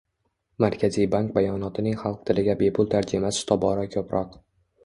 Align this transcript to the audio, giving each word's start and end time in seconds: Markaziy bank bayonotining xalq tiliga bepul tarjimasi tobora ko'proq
Markaziy 0.63 1.07
bank 1.15 1.29
bayonotining 1.35 1.99
xalq 2.05 2.25
tiliga 2.31 2.57
bepul 2.65 2.91
tarjimasi 2.95 3.47
tobora 3.53 3.89
ko'proq 3.99 4.35